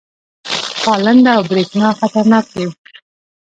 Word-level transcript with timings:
تالنده 0.83 1.29
او 1.37 1.41
برېښنا 1.49 1.89
خطرناک 1.99 2.45
دي؟ 2.55 2.65